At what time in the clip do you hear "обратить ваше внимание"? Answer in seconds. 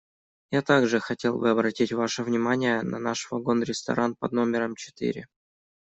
1.51-2.81